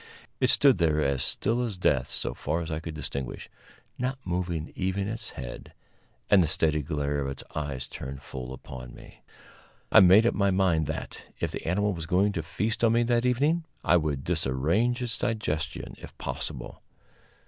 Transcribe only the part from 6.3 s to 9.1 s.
the steady glare of its eyes turned full upon